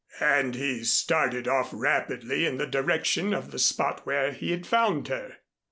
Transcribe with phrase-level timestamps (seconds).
[0.19, 5.09] and he started off rapidly in the direction of the spot where he had found
[5.09, 5.37] her.